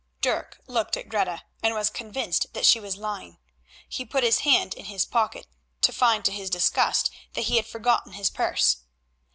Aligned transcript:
Dirk 0.19 0.59
looked 0.65 0.97
at 0.97 1.07
Greta, 1.09 1.43
and 1.61 1.75
was 1.75 1.91
convinced 1.91 2.47
that 2.53 2.65
she 2.65 2.79
was 2.79 2.95
lying. 2.97 3.37
He 3.87 4.03
put 4.03 4.23
his 4.23 4.39
hand 4.39 4.73
in 4.73 4.85
his 4.85 5.05
pocket, 5.05 5.45
to 5.81 5.93
find 5.93 6.25
to 6.25 6.31
his 6.31 6.49
disgust 6.49 7.11
that 7.33 7.41
he 7.45 7.57
had 7.57 7.67
forgotten 7.67 8.13
his 8.13 8.31
purse. 8.31 8.77